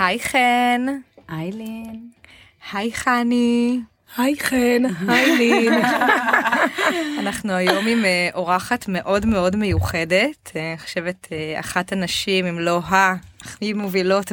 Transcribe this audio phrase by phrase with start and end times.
[0.00, 0.86] היי חן.
[1.28, 2.08] איילין.
[2.72, 3.80] היי חני.
[4.16, 5.72] היי חן, היי לין.
[7.20, 12.58] אנחנו היום עם אה, אורחת מאוד מאוד מיוחדת, אה, אני חושבת אה, אחת הנשים, אם
[12.58, 13.14] לא ה...
[13.42, 14.32] הכי מובילות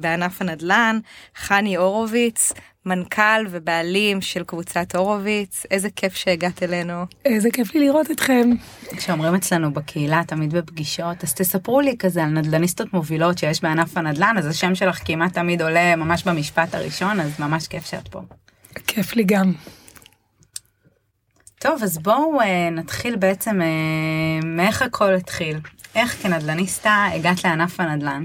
[0.00, 0.98] בענף הנדל"ן,
[1.36, 2.52] חני הורוביץ,
[2.88, 7.04] מנכ"ל ובעלים של קבוצת הורוביץ, איזה כיף שהגעת אלינו.
[7.24, 8.50] איזה כיף לי לראות אתכם.
[8.96, 14.34] כשאומרים אצלנו בקהילה, תמיד בפגישות, אז תספרו לי כזה על נדל"ניסטות מובילות שיש בענף הנדל"ן,
[14.38, 18.20] אז השם שלך כמעט תמיד עולה ממש במשפט הראשון, אז ממש כיף שאת פה.
[18.86, 19.52] כיף לי גם.
[21.58, 23.66] טוב, אז בואו אה, נתחיל בעצם אה,
[24.44, 25.58] מאיך הכל התחיל.
[25.94, 28.24] איך כנדל"ניסטה הגעת לענף הנדל"ן?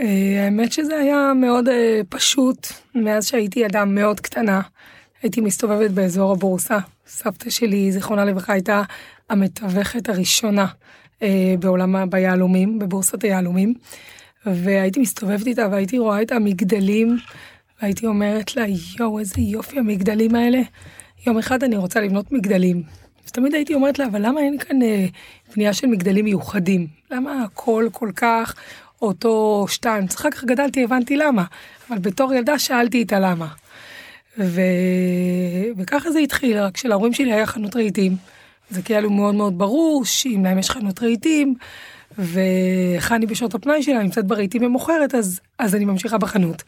[0.00, 4.60] אה, האמת שזה היה מאוד אה, פשוט מאז שהייתי ילדה מאוד קטנה.
[5.22, 6.78] הייתי מסתובבת באזור הבורסה.
[7.06, 8.82] סבתא שלי, זיכרונה לברכה, הייתה
[9.30, 10.66] המתווכת הראשונה
[11.22, 13.74] אה, בעולם ביהלומים, בבורסת היהלומים.
[14.46, 17.18] והייתי מסתובבת איתה והייתי רואה את המגדלים,
[17.82, 18.64] והייתי אומרת לה,
[18.98, 20.60] יואו, איזה יופי המגדלים האלה.
[21.26, 22.82] יום אחד אני רוצה לבנות מגדלים.
[23.26, 25.06] אז תמיד הייתי אומרת לה, אבל למה אין כאן אה,
[25.56, 26.86] בנייה של מגדלים מיוחדים?
[27.10, 28.54] למה הכל כל כך
[29.04, 30.04] אותו שתיים?
[30.16, 31.44] אחר כך גדלתי, הבנתי למה.
[31.90, 33.46] אבל בתור ילדה שאלתי איתה למה.
[34.38, 34.60] ו...
[35.76, 38.16] וככה זה התחיל, רק שלהורים שלי היה חנות רהיטים.
[38.70, 41.54] זה כאילו מאוד מאוד ברור שאם להם יש חנות רהיטים,
[42.18, 46.62] וחני בשעות הפנאי שלה נמצאת ברהיטים ומוכרת, אז, אז אני ממשיכה בחנות.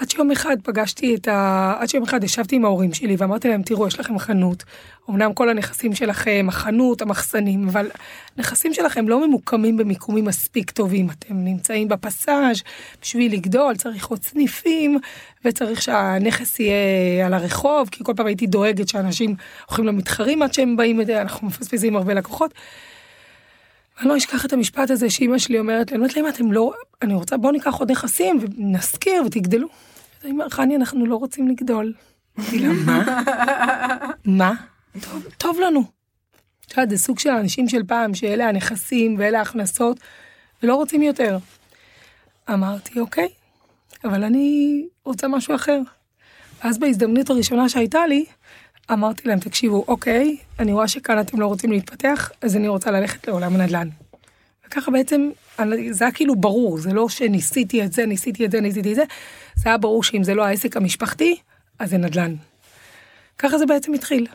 [0.00, 1.74] עד שיום אחד פגשתי את ה...
[1.78, 4.64] עד שיום אחד ישבתי עם ההורים שלי ואמרתי להם, תראו, יש לכם חנות.
[5.10, 7.90] אמנם כל הנכסים שלכם, החנות, המחסנים, אבל
[8.36, 11.10] הנכסים שלכם לא ממוקמים במיקומים מספיק טובים.
[11.10, 12.62] אתם נמצאים בפסאז'
[13.02, 14.98] בשביל לגדול, צריך עוד סניפים,
[15.44, 19.34] וצריך שהנכס יהיה על הרחוב, כי כל פעם הייתי דואגת שאנשים
[19.66, 22.54] הולכים למתחרים עד שהם באים, אנחנו מפספסים הרבה לקוחות.
[24.00, 26.72] אני לא אשכח את המשפט הזה שאימא שלי אומרת לי, אני אומרת להם, אתם לא,
[27.02, 29.68] אני רוצה, בואו ניקח עוד נכסים ונשכיר ותגדלו.
[30.24, 31.92] אני אומר, חני, אנחנו לא רוצים לגדול.
[32.38, 33.22] אמרתי לה, מה?
[34.24, 34.54] מה?
[35.00, 35.84] טוב, טוב לנו.
[36.66, 40.00] את יודעת, זה סוג של אנשים של פעם, שאלה הנכסים ואלה ההכנסות,
[40.62, 41.38] ולא רוצים יותר.
[42.52, 43.28] אמרתי, אוקיי,
[44.04, 45.80] אבל אני רוצה משהו אחר.
[46.64, 48.24] ואז בהזדמנות הראשונה שהייתה לי,
[48.92, 53.28] אמרתי להם, תקשיבו, אוקיי, אני רואה שכאן אתם לא רוצים להתפתח, אז אני רוצה ללכת
[53.28, 53.88] לעולם הנדל"ן.
[54.70, 55.30] וככה בעצם,
[55.90, 59.02] זה היה כאילו ברור, זה לא שניסיתי את זה, ניסיתי את זה, ניסיתי את זה,
[59.54, 61.36] זה היה ברור שאם זה לא העסק המשפחתי,
[61.78, 62.34] אז זה נדל"ן.
[63.38, 64.26] ככה זה בעצם התחיל.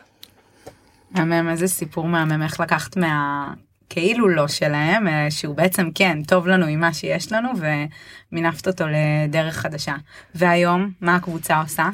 [1.10, 3.52] מהמם, איזה סיפור מהמם, איך לקחת מה...
[3.88, 7.48] כאילו לא שלהם, אה, שהוא בעצם כן, טוב לנו עם מה שיש לנו,
[8.32, 9.94] ומינפת אותו לדרך חדשה.
[10.34, 11.88] והיום, מה הקבוצה עושה?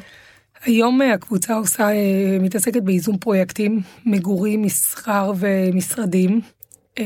[0.65, 6.41] היום אה, הקבוצה עושה, אה, מתעסקת בייזום פרויקטים, מגורים, מסחר ומשרדים.
[6.99, 7.03] אה,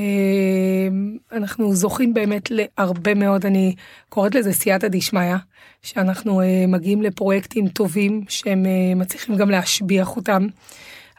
[1.31, 3.75] אנחנו זוכים באמת להרבה מאוד, אני
[4.09, 5.36] קוראת לזה סייעתא דשמיא,
[5.81, 8.66] שאנחנו מגיעים לפרויקטים טובים שהם
[8.96, 10.47] מצליחים גם להשביח אותם.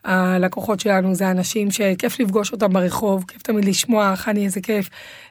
[0.05, 4.89] הלקוחות שלנו זה אנשים שכיף לפגוש אותם ברחוב, כיף תמיד לשמוע, חני איזה כיף,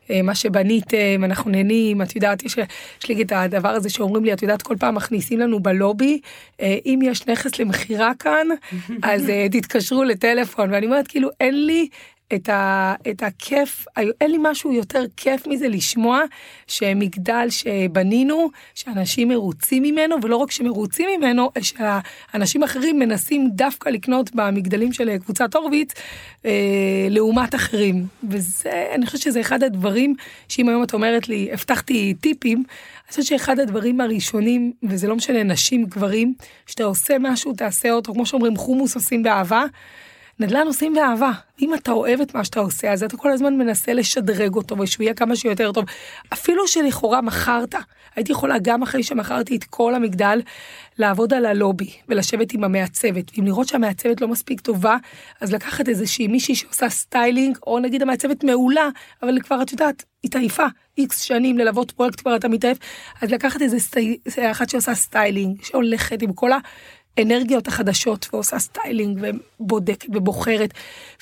[0.10, 2.58] אה, מה שבניתם, אנחנו נהנים, את יודעת, יש,
[3.02, 6.20] יש לי את הדבר הזה שאומרים לי, את יודעת, כל פעם מכניסים לנו בלובי,
[6.62, 8.48] אה, אם יש נכס למכירה כאן,
[9.04, 11.88] אז אה, תתקשרו לטלפון, ואני אומרת, כאילו, אין לי
[12.36, 13.86] את, ה, את הכיף,
[14.22, 16.22] אין לי משהו יותר כיף מזה לשמוע
[16.68, 24.94] שמגדל שבנינו, שאנשים מרוצים ממנו, ולא רק שמרוצים ממנו, שאנשים אחרים מנסים דווקא לקנות במגדלים
[24.94, 25.94] של קבוצת הורוביץ,
[26.46, 26.52] אה,
[27.10, 28.06] לעומת אחרים.
[28.30, 30.16] וזה, אני חושבת שזה אחד הדברים,
[30.50, 35.44] שאם היום את אומרת לי, הבטחתי טיפים, אני חושבת שאחד הדברים הראשונים, וזה לא משנה
[35.44, 36.34] נשים, גברים,
[36.68, 39.66] שאתה עושה משהו, תעשה אותו, כמו שאומרים, חומוס עושים באהבה.
[40.40, 41.32] נדל"ן עושים באהבה.
[41.62, 45.04] אם אתה אוהב את מה שאתה עושה, אז אתה כל הזמן מנסה לשדרג אותו ושהוא
[45.04, 45.86] יהיה כמה שיותר טוב.
[46.34, 47.76] אפילו שלכאורה מכרת,
[48.16, 50.42] הייתי יכולה גם אחרי שמכרתי את כל המגדל,
[50.98, 53.32] לעבוד על הלובי ולשבת עם המעצבת.
[53.38, 54.98] ואם לראות שהמעצבת לא מספיק טובה,
[55.42, 58.90] אז לקחת איזושהי מישהי שעושה סטיילינג, או נגיד המעצבת מעולה,
[59.24, 60.66] אבל כבר את יודעת, היא עייפה.
[60.98, 62.78] איקס שנים ללוות פרויקט כבר אתה מתעייף,
[63.22, 64.18] אז לקחת איזה סטי...
[64.52, 66.58] אחת שעושה סטיילינג, שהולכת עם כל ה...
[67.18, 69.20] האנרגיות החדשות ועושה סטיילינג
[69.60, 70.74] ובודקת ובוחרת.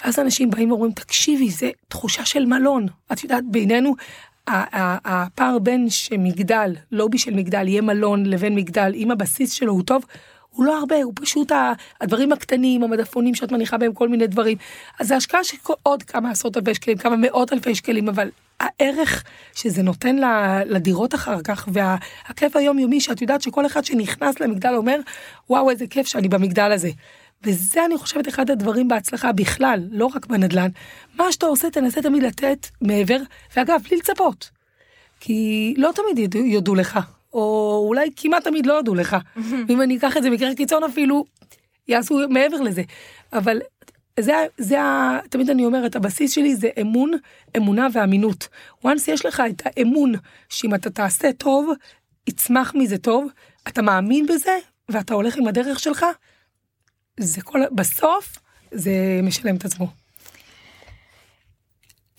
[0.01, 2.87] ואז אנשים באים ואומרים, תקשיבי, זה תחושה של מלון.
[3.11, 3.95] את יודעת, בינינו,
[4.47, 10.05] הפער בין שמגדל, לובי של מגדל, יהיה מלון לבין מגדל, אם הבסיס שלו הוא טוב,
[10.49, 11.51] הוא לא הרבה, הוא פשוט
[12.01, 14.57] הדברים הקטנים, המדפונים שאת מניחה בהם כל מיני דברים.
[14.99, 18.29] אז זה השקעה של עוד כמה עשרות אלפי שקלים, כמה מאות אלפי שקלים, אבל
[18.65, 19.23] הערך
[19.53, 20.15] שזה נותן
[20.65, 24.99] לדירות אחר כך, והכיף היומיומי שאת יודעת שכל אחד שנכנס למגדל אומר,
[25.49, 26.89] וואו איזה כיף שאני במגדל הזה.
[27.43, 30.69] וזה אני חושבת אחד הדברים בהצלחה בכלל, לא רק בנדל"ן.
[31.15, 33.17] מה שאתה עושה תנסה תמיד לתת מעבר,
[33.55, 34.49] ואגב, בלי לצפות.
[35.19, 36.99] כי לא תמיד יודו, לך,
[37.33, 39.17] או אולי כמעט תמיד לא יודו לך.
[39.67, 41.25] ואם אני אקח את זה מקרה קיצון אפילו,
[41.87, 42.81] יעשו מעבר לזה.
[43.33, 43.59] אבל
[44.19, 44.77] זה, זה,
[45.29, 47.11] תמיד אני אומרת, הבסיס שלי זה אמון,
[47.57, 48.47] אמונה ואמינות.
[48.85, 50.13] once יש לך את האמון
[50.49, 51.69] שאם אתה תעשה טוב,
[52.27, 53.27] יצמח מזה טוב,
[53.67, 54.57] אתה מאמין בזה,
[54.89, 56.05] ואתה הולך עם הדרך שלך,
[57.19, 58.37] זה כל, בסוף,
[58.71, 59.87] זה משלם את עצמו.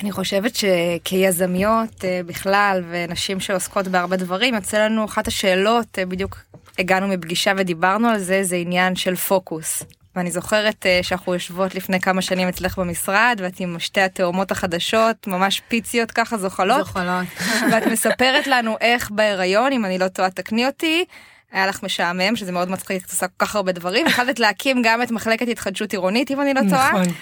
[0.00, 6.38] אני חושבת שכיזמיות אה, בכלל ונשים שעוסקות בהרבה דברים יוצא לנו אחת השאלות אה, בדיוק
[6.78, 9.82] הגענו מפגישה ודיברנו על זה זה עניין של פוקוס.
[10.16, 15.26] ואני זוכרת אה, שאנחנו יושבות לפני כמה שנים אצלך במשרד ואת עם שתי התאומות החדשות
[15.26, 16.86] ממש פיציות ככה זוחלות.
[16.86, 17.26] זוחלות.
[17.72, 21.04] ואת מספרת לנו איך בהיריון אם אני לא טועה תקני אותי.
[21.52, 25.02] היה לך משעמם שזה מאוד מצחיק את עושה כל כך הרבה דברים החלטת להקים גם
[25.02, 26.90] את מחלקת התחדשות עירונית אם אני לא טועה.
[26.90, 27.14] נכון.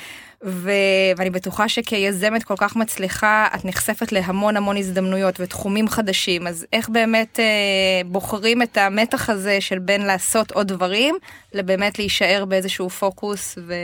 [0.45, 0.71] ו...
[1.17, 6.89] ואני בטוחה שכיזמת כל כך מצליחה את נחשפת להמון המון הזדמנויות ותחומים חדשים אז איך
[6.89, 11.15] באמת אה, בוחרים את המתח הזה של בין לעשות עוד דברים
[11.53, 13.75] לבאמת להישאר באיזשהו פוקוס ו...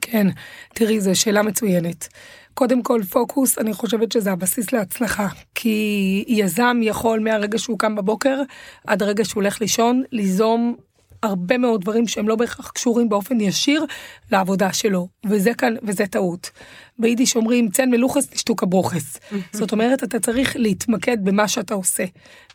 [0.00, 0.26] כן,
[0.74, 2.08] תראי, זו שאלה מצוינת.
[2.54, 5.28] קודם כל, פוקוס, אני חושבת שזה הבסיס להצלחה.
[5.54, 8.42] כי יזם יכול מהרגע שהוא קם בבוקר
[8.86, 10.76] עד הרגע שהוא הולך לישון, ליזום
[11.22, 13.84] הרבה מאוד דברים שהם לא בהכרח קשורים באופן ישיר
[14.32, 16.50] לעבודה שלו, וזה כאן, וזה טעות.
[16.98, 19.20] ביידיש אומרים צן מלוכס נשתוק הברוכס.
[19.52, 22.04] זאת אומרת, אתה צריך להתמקד במה שאתה עושה.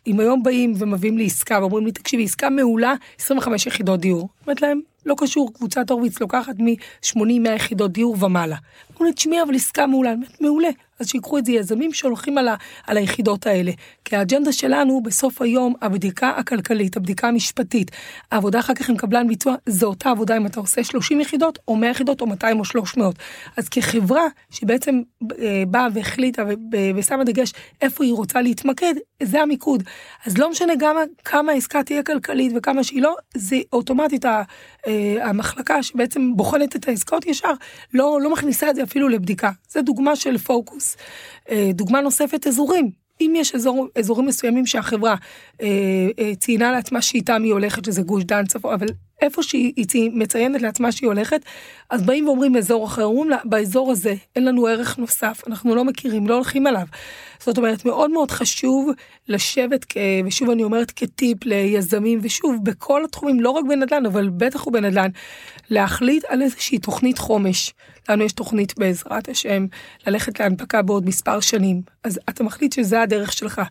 [0.06, 4.28] אם היום באים ומביאים לי עסקה ואומרים לי, תקשיבי, עסקה מעולה, 25 יחידות דיור.
[4.46, 8.56] אומרת להם, לא קשור, קבוצת הורוביץ לוקחת מ-80-100 יחידות דיור ומעלה.
[8.94, 10.12] אומרים לי, תשמעי, אבל עסקה מעולה.
[10.12, 10.68] אומרת, מעולה.
[11.00, 12.54] אז שיקחו את זה יזמים שהולכים על, ה,
[12.86, 13.72] על היחידות האלה.
[14.04, 17.90] כי האג'נדה שלנו בסוף היום, הבדיקה הכלכלית, הבדיקה המשפטית,
[18.32, 21.76] העבודה אחר כך עם קבלן ביצוע, זו אותה עבודה אם אתה עושה 30 יחידות, או
[21.76, 23.16] 100 יחידות, או 200 או 300.
[23.56, 25.02] אז כחברה שבעצם
[25.38, 26.42] אה, באה והחליטה
[26.96, 27.52] ושמה דגש
[27.82, 28.94] איפה היא רוצה להתמקד,
[29.26, 29.82] זה המיקוד.
[30.26, 34.42] אז לא משנה גם כמה העסקה תהיה כלכלית וכמה שהיא לא, זה אוטומטית אה,
[35.22, 37.52] המחלקה שבעצם בוחנת את העסקאות ישר,
[37.94, 39.50] לא, לא מכניסה את זה אפילו לבדיקה.
[39.68, 40.96] זה דוגמה של פוקוס.
[41.50, 43.04] אה, דוגמה נוספת, אזורים.
[43.20, 45.14] אם יש אזור, אזורים מסוימים שהחברה
[45.62, 45.66] אה,
[46.18, 48.86] אה, ציינה לעצמה שאיתם היא הולכת, שזה גוש דן צפון, אבל
[49.22, 51.40] איפה שהיא צי, מציינת לעצמה שהיא הולכת,
[51.90, 55.84] אז באים ואומרים אזור אחר, אומרים לה, באזור הזה אין לנו ערך נוסף, אנחנו לא
[55.84, 56.86] מכירים, לא הולכים עליו.
[57.40, 58.90] זאת אומרת, מאוד מאוד חשוב
[59.28, 59.86] לשבת,
[60.26, 65.10] ושוב אני אומרת כטיפ ליזמים, ושוב, בכל התחומים, לא רק בנדל"ן, אבל בטח ובנדל"ן,
[65.70, 67.74] להחליט על איזושהי תוכנית חומש.
[68.08, 69.66] לנו יש תוכנית בעזרת השם
[70.06, 71.82] ללכת להנפקה בעוד מספר שנים.
[72.04, 73.62] אז אתה מחליט שזה הדרך שלך.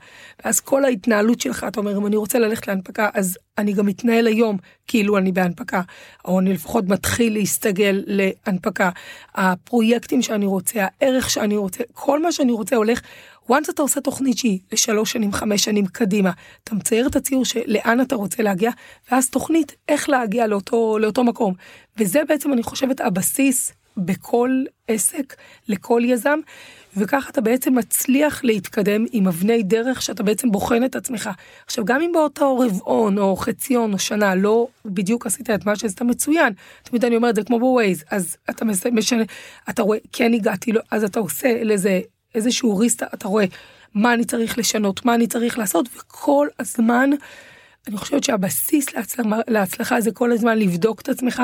[0.45, 4.27] ואז כל ההתנהלות שלך, אתה אומר, אם אני רוצה ללכת להנפקה, אז אני גם מתנהל
[4.27, 4.57] היום
[4.87, 5.81] כאילו אני בהנפקה,
[6.25, 8.89] או אני לפחות מתחיל להסתגל להנפקה.
[9.35, 13.01] הפרויקטים שאני רוצה, הערך שאני רוצה, כל מה שאני רוצה הולך.
[13.49, 16.31] once אתה עושה תוכנית שהיא לשלוש שנים, חמש שנים קדימה,
[16.63, 18.71] אתה מצייר את הציור של לאן אתה רוצה להגיע,
[19.11, 21.53] ואז תוכנית איך להגיע לאותו, לאותו מקום.
[21.97, 25.35] וזה בעצם, אני חושבת, הבסיס בכל עסק,
[25.67, 26.39] לכל יזם,
[26.97, 31.29] וככה אתה בעצם מצליח להתקדם עם אבני דרך שאתה בעצם בוחן את עצמך.
[31.65, 36.01] עכשיו, גם אם באותו רבעון או חציון או שנה לא בדיוק עשית את מה שעשית
[36.01, 36.53] מצוין,
[36.83, 39.23] תמיד אני אומרת, זה כמו בווייז, אז אתה משנה,
[39.69, 42.01] אתה רואה, כן הגעתי, לא, אז אתה עושה לזה
[42.35, 43.45] איזשהו ריסטה, אתה רואה
[43.93, 47.09] מה אני צריך לשנות, מה אני צריך לעשות, וכל הזמן,
[47.87, 51.43] אני חושבת שהבסיס להצלחה, להצלחה זה כל הזמן לבדוק את עצמך,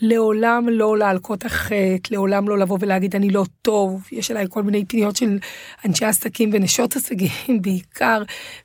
[0.00, 4.84] לעולם לא להלקות החטא, לעולם לא לבוא ולהגיד אני לא טוב, יש עליי כל מיני
[4.84, 5.38] פניות של
[5.84, 7.30] אנשי עסקים ונשות עסקים
[7.62, 8.22] בעיקר,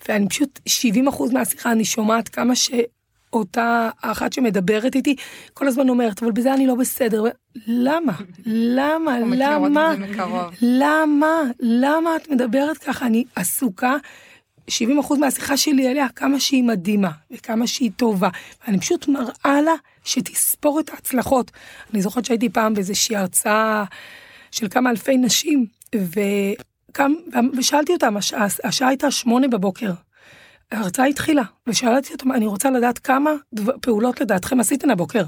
[0.08, 0.60] ואני פשוט
[1.10, 2.72] 70% מהשיחה אני שומעת כמה ש...
[3.34, 5.16] אותה אחת שמדברת איתי
[5.54, 7.24] כל הזמן אומרת אבל בזה אני לא בסדר.
[7.68, 8.14] למה?
[8.46, 9.20] למה?
[9.20, 9.96] למה?
[10.62, 11.42] למה?
[11.60, 13.06] למה את מדברת ככה?
[13.06, 13.96] אני עסוקה
[14.70, 14.74] 70%
[15.20, 18.30] מהשיחה שלי עליה כמה שהיא מדהימה וכמה שהיא טובה
[18.68, 21.52] אני פשוט מראה לה שתספור את ההצלחות
[21.94, 23.84] אני זוכרת שהייתי פעם באיזושהי הרצאה
[24.52, 25.66] של כמה אלפי נשים
[25.96, 27.14] וקם,
[27.58, 29.92] ושאלתי אותם השעה, השעה הייתה שמונה בבוקר
[30.74, 35.24] ההרצאה התחילה, ושאלתי אותם, אני רוצה לדעת כמה דבר, פעולות לדעתכם עשיתן הבוקר.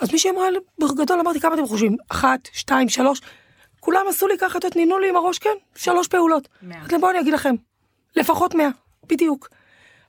[0.00, 0.46] אז מישהי אמרה,
[0.78, 1.96] בגדול אמרתי, כמה אתם חושבים?
[2.08, 3.20] אחת, שתיים, שלוש?
[3.80, 6.48] כולם עשו לי ככה, תתנינו לי עם הראש, כן, שלוש פעולות.
[6.84, 7.54] אז בואו אני אגיד לכם,
[8.16, 8.68] לפחות מאה,
[9.08, 9.48] בדיוק.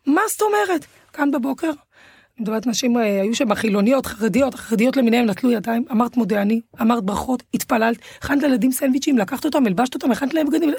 [0.06, 0.86] מה זאת אומרת?
[1.14, 6.18] כאן בבוקר, אני מדברת נשים, אה, היו שם חילוניות, חרדיות, החרדיות למיניהם נטלו ידיים, אמרת
[6.18, 10.72] מודה אני, אמרת ברכות, התפללת, הכנת לילדים סנדוויצ'ים, לקחת אותם, הלבשת אותם, הכנת להם בגדים,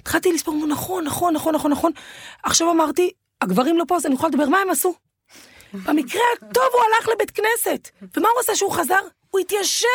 [0.00, 1.92] התחלתי לספור, נכון, נכון, נכון, נכון, נכון.
[2.42, 4.94] עכשיו אמרתי, הגברים לא פה אז אני יכולה לדבר מה הם עשו.
[5.72, 9.00] במקרה הטוב הוא הלך לבית כנסת, ומה הוא עשה שהוא חזר?
[9.30, 9.86] הוא התיישב,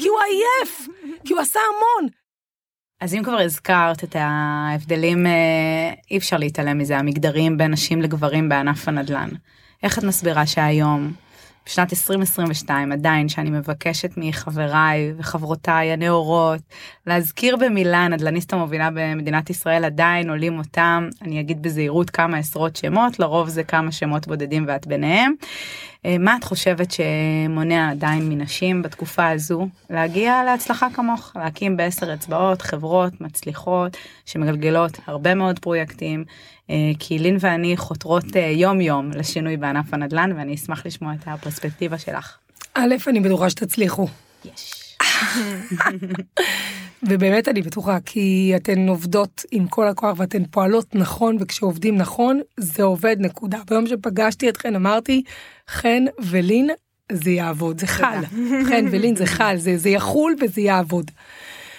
[0.00, 0.88] כי הוא עייף,
[1.24, 2.10] כי הוא עשה המון.
[3.00, 8.48] אז אם כבר הזכרת את ההבדלים, אה, אי אפשר להתעלם מזה, המגדרים בין נשים לגברים
[8.48, 9.28] בענף הנדל"ן.
[9.82, 11.12] איך את מסבירה שהיום,
[11.68, 16.60] בשנת 2022, עדיין, שאני מבקשת מחבריי וחברותיי הנאורות,
[17.06, 23.18] להזכיר במילה נדל"ניסט המובילה במדינת ישראל, עדיין עולים אותם, אני אגיד בזהירות כמה עשרות שמות,
[23.18, 25.32] לרוב זה כמה שמות בודדים ואת ביניהם.
[26.06, 32.62] אה, מה את חושבת שמונע עדיין מנשים בתקופה הזו להגיע להצלחה כמוך, להקים בעשר אצבעות
[32.62, 36.24] חברות מצליחות שמגלגלות הרבה מאוד פרויקטים,
[36.98, 41.98] כי לין ואני חותרות אה, יום יום לשינוי בענף הנדל"ן ואני אשמח לשמוע את הפרספקטיבה
[41.98, 42.36] שלך.
[42.74, 44.08] א', אני בטוחה שתצליחו.
[44.44, 44.88] יש.
[47.08, 52.82] ובאמת אני בטוחה כי אתן עובדות עם כל הכוח ואתן פועלות נכון וכשעובדים נכון זה
[52.82, 53.58] עובד נקודה.
[53.70, 55.22] ביום שפגשתי אתכן אמרתי
[55.68, 56.70] חן ולין
[57.12, 58.24] זה יעבוד זה חל
[58.68, 61.10] חן ולין זה חל זה זה יחול וזה יעבוד.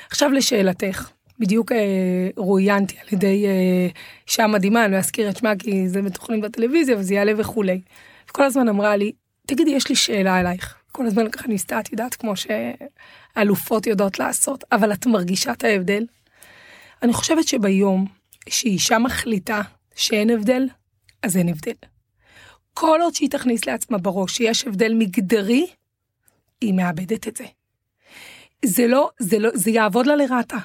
[0.10, 3.88] עכשיו לשאלתך בדיוק אה, רואיינתי על ידי אה,
[4.28, 7.82] אישה מדהימה אני לא אזכיר את שמה כי זה מתוכנן בטלוויזיה וזה יעלה וכולי.
[8.30, 9.12] וכל הזמן אמרה לי
[9.48, 14.64] תגידי יש לי שאלה אלייך כל הזמן ככה ניסתה את יודעת כמו שאלופות יודעות לעשות
[14.72, 16.06] אבל את מרגישה את ההבדל.
[17.04, 18.06] אני חושבת שביום
[18.50, 19.62] שאישה מחליטה
[19.96, 20.68] שאין הבדל
[21.24, 21.74] אז אין הבדל.
[22.74, 25.68] כל עוד שהיא תכניס לעצמה בראש שיש הבדל מגדרי,
[26.62, 27.46] היא מאבדת את זה.
[28.66, 30.58] זה לא, זה לא, זה יעבוד לה לרעתה.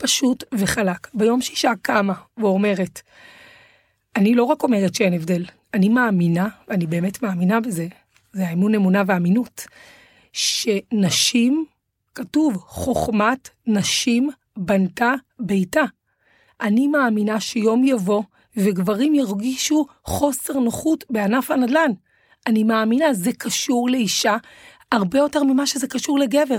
[0.00, 1.08] פשוט וחלק.
[1.14, 3.00] ביום שאישה קמה ואומרת,
[4.16, 7.86] אני לא רק אומרת שאין הבדל, אני מאמינה, אני באמת מאמינה בזה,
[8.32, 9.66] זה האמון, אמונה ואמינות,
[10.32, 11.64] שנשים,
[12.14, 15.84] כתוב, חוכמת נשים בנתה ביתה.
[16.60, 18.22] אני מאמינה שיום יבוא
[18.56, 21.90] וגברים ירגישו חוסר נוחות בענף הנדל"ן.
[22.46, 24.36] אני מאמינה, זה קשור לאישה
[24.92, 26.58] הרבה יותר ממה שזה קשור לגבר.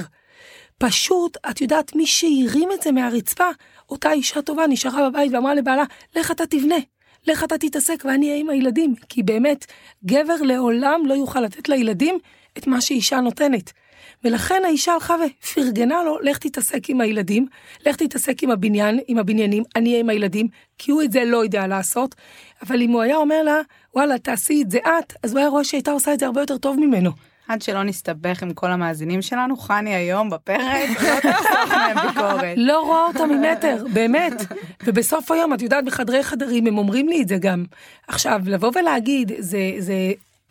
[0.82, 3.50] פשוט, את יודעת, מי שהרים את זה מהרצפה,
[3.90, 5.84] אותה אישה טובה נשארה בבית ואמרה לבעלה,
[6.16, 6.76] לך אתה תבנה,
[7.28, 8.96] לך אתה תתעסק ואני אהיה עם הילדים.
[9.10, 9.66] כי באמת,
[10.06, 12.20] גבר לעולם לא יוכל לתת לילדים
[12.58, 13.72] את מה שאישה נותנת.
[14.24, 17.48] ולכן האישה הלכה ופרגנה לו, לך תתעסק עם הילדים,
[17.86, 20.48] לך תתעסק עם הבניין, עם הבניינים, אני אהיה עם הילדים,
[20.78, 22.16] כי הוא את זה לא יודע לעשות,
[22.62, 23.62] אבל אם הוא היה אומר לה,
[23.96, 26.58] וואלה, תעשי את זה את, אז הוא היה רואה שהייתה עושה את זה הרבה יותר
[26.58, 27.12] טוב ממנו.
[27.52, 30.90] עד שלא נסתבך עם כל המאזינים שלנו, חני היום בפרק,
[32.16, 32.38] לא.
[32.58, 34.34] לא רואה אותה ממטר, באמת.
[34.86, 37.66] ובסוף היום, את יודעת, בחדרי חדרים הם אומרים לי את זה גם.
[38.08, 39.94] עכשיו, לבוא ולהגיד, זה, זה,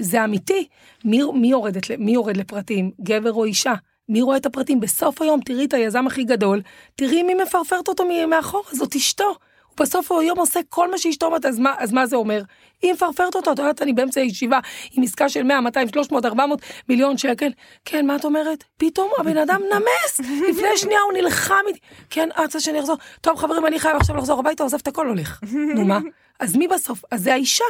[0.02, 0.66] זה אמיתי,
[1.04, 3.74] מי, מי, יורדת, מי יורד לפרטים, גבר או אישה?
[4.08, 4.80] מי רואה את הפרטים?
[4.80, 6.62] בסוף היום תראי את היזם הכי גדול,
[6.96, 9.34] תראי מי מפרפרת אותו מאחור, זאת אשתו.
[9.80, 11.44] בסוף היום עושה כל מה שאשתו אומרת,
[11.78, 12.42] אז מה זה אומר?
[12.82, 14.58] היא מפרפרת אותו, את יודעת, אני באמצע הישיבה
[14.92, 17.50] עם עסקה של 100, 200, 300, 400 מיליון שקל.
[17.84, 18.64] כן, מה את אומרת?
[18.76, 21.78] פתאום הבן אדם נמס, לפני שנייה הוא נלחם איתי.
[22.10, 22.96] כן, את רוצה שאני אחזור?
[23.20, 25.40] טוב חברים, אני חייב עכשיו לחזור הביתה, עוזב את הכל, הולך.
[25.74, 25.98] נו מה?
[26.40, 27.02] אז מי בסוף?
[27.10, 27.64] אז זה האישה.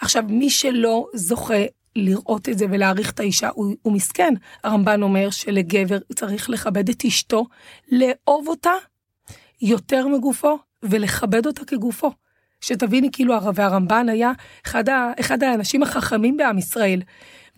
[0.00, 1.64] עכשיו, מי שלא זוכה
[1.96, 4.34] לראות את זה ולהעריך את האישה, הוא, הוא מסכן.
[4.64, 7.46] הרמב"ן אומר שלגבר צריך לכבד את אשתו,
[7.92, 8.72] לאהוב אותה
[9.62, 12.10] יותר מגופו ולכבד אותה כגופו.
[12.66, 14.32] שתביני, כאילו, והרמב"ן היה
[14.66, 17.02] אחד, ה, אחד האנשים החכמים בעם ישראל.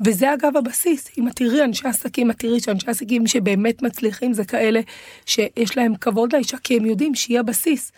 [0.04, 4.44] וזה אגב הבסיס, אם את תראי אנשי עסקים, את תראי שאנשי עסקים שבאמת מצליחים זה
[4.44, 4.80] כאלה
[5.26, 7.92] שיש להם כבוד לאישה, כי הם יודעים שהיא הבסיס.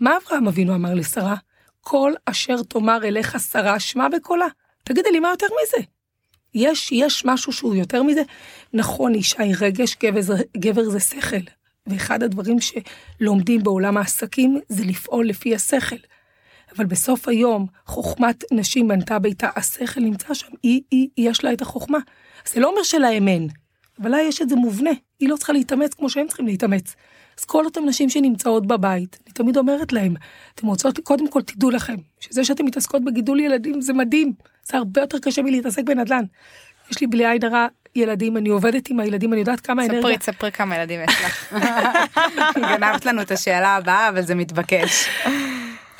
[0.00, 1.36] מה אברהם אבינו אמר לשרה?
[1.80, 4.46] כל אשר תאמר אליך שרה, שמע בקולה.
[4.84, 5.84] תגידי לי, מה יותר מזה?
[6.54, 8.22] יש, יש משהו שהוא יותר מזה?
[8.72, 11.36] נכון, אישה היא רגש, גבר, גבר זה שכל.
[11.86, 15.96] ואחד הדברים שלומדים בעולם העסקים זה לפעול לפי השכל.
[16.76, 21.62] אבל בסוף היום, חוכמת נשים בנתה ביתה, השכל נמצא שם, היא, היא, יש לה את
[21.62, 21.98] החוכמה.
[22.46, 23.48] זה לא אומר שלהם אין,
[24.00, 26.94] אבל לה יש את זה מובנה, היא לא צריכה להתאמץ כמו שהם צריכים להתאמץ.
[27.38, 30.14] אז כל אותם נשים שנמצאות בבית, אני תמיד אומרת להם,
[30.54, 34.32] אתם רוצות, קודם כל תדעו לכם, שזה שאתם מתעסקות בגידול ילדים זה מדהים,
[34.64, 36.24] זה הרבה יותר קשה מלהתעסק בנדל"ן.
[36.90, 40.00] יש לי בלי עין הרע ילדים, אני עובדת עם הילדים, אני יודעת כמה אנרגיה.
[40.00, 41.54] ספרי, ספרי כמה ילדים יש לך.
[42.76, 45.08] גנבת לנו את השאלה הבאה, אבל זה מתבקש.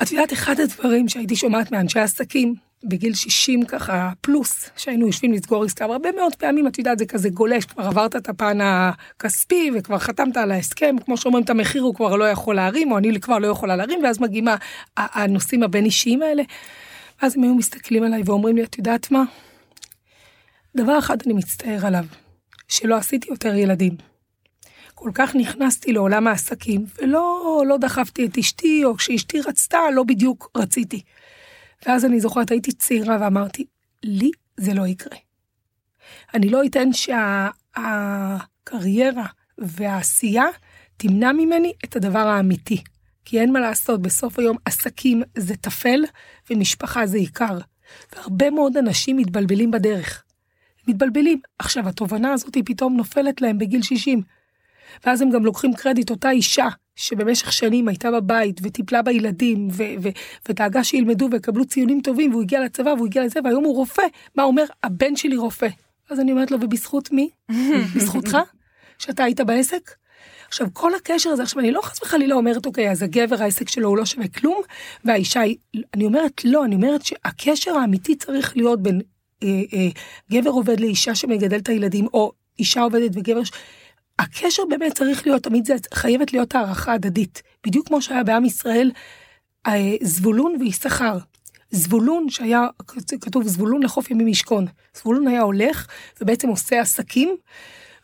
[0.03, 5.63] את יודעת, אחד הדברים שהייתי שומעת מאנשי עסקים, בגיל 60 ככה פלוס, שהיינו יושבים לסגור
[5.63, 9.99] עסקה, הרבה מאוד פעמים את יודעת זה כזה גולש, כבר עברת את הפן הכספי וכבר
[9.99, 13.39] חתמת על ההסכם, כמו שאומרים את המחיר הוא כבר לא יכול להרים, או אני כבר
[13.39, 14.47] לא יכולה להרים, ואז מגיעים
[14.97, 16.43] הנושאים הבין אישיים האלה.
[17.21, 19.23] ואז הם היו מסתכלים עליי ואומרים לי, את יודעת מה?
[20.77, 22.05] דבר אחד אני מצטער עליו,
[22.67, 24.12] שלא עשיתי יותר ילדים.
[25.03, 30.51] כל כך נכנסתי לעולם העסקים, ולא לא דחפתי את אשתי, או כשאשתי רצתה, לא בדיוק
[30.57, 31.01] רציתי.
[31.85, 33.65] ואז אני זוכרת, הייתי צעירה ואמרתי,
[34.03, 35.17] לי זה לא יקרה.
[36.33, 36.89] אני לא אתן
[37.73, 38.33] שהקריירה
[39.25, 40.45] שה, והעשייה
[40.97, 42.83] תמנע ממני את הדבר האמיתי.
[43.25, 46.01] כי אין מה לעשות, בסוף היום עסקים זה טפל
[46.49, 47.57] ומשפחה זה עיקר.
[48.15, 50.23] והרבה מאוד אנשים מתבלבלים בדרך.
[50.87, 51.39] מתבלבלים.
[51.59, 54.42] עכשיו, התובנה הזאת פתאום נופלת להם בגיל 60.
[55.05, 60.09] ואז הם גם לוקחים קרדיט, אותה אישה שבמשך שנים הייתה בבית וטיפלה בילדים ו- ו-
[60.49, 64.03] ודאגה שילמדו ויקבלו ציונים טובים והוא הגיע לצבא והוא הגיע לזה והיום הוא רופא.
[64.35, 64.65] מה אומר?
[64.83, 65.67] הבן שלי רופא.
[66.09, 67.29] אז אני אומרת לו, ובזכות מי?
[67.95, 68.37] בזכותך?
[68.99, 69.91] שאתה היית בעסק?
[70.47, 73.89] עכשיו, כל הקשר הזה, עכשיו, אני לא חס וחלילה אומרת, אוקיי, אז הגבר, העסק שלו
[73.89, 74.61] הוא לא שווה כלום,
[75.05, 75.57] והאישה היא,
[75.93, 79.01] אני אומרת, לא, אני אומרת שהקשר האמיתי צריך להיות בין
[79.43, 79.87] אה, אה,
[80.31, 83.41] גבר עובד לאישה שמגדל את הילדים, או אישה עובדת וגבר...
[84.19, 87.41] הקשר באמת צריך להיות, תמיד זה חייבת להיות הערכה הדדית.
[87.65, 88.91] בדיוק כמו שהיה בעם ישראל,
[89.67, 91.17] אה, זבולון ויששכר.
[91.71, 92.67] זבולון שהיה
[93.21, 94.65] כתוב זבולון לחוף ימים ישכון.
[94.97, 95.87] זבולון היה הולך
[96.21, 97.35] ובעצם עושה עסקים,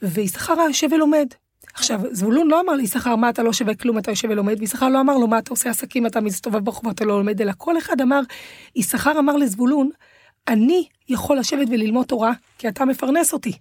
[0.02, 1.28] ויששכר היה יושב ולומד.
[1.74, 5.02] עכשיו, זבולון לא אמר ליששכר מה אתה לא שווה כלום, אתה יושב ולומד, ויששכר לא
[5.02, 8.02] אמר לו מה אתה עושה עסקים, אתה מסתובב ברחוב, אתה לא לומד, אלא כל אחד
[8.02, 8.22] אמר,
[8.76, 9.90] יששכר אמר לזבולון,
[10.50, 13.52] אני יכול לשבת וללמוד תורה, כי אתה מפרנס אותי.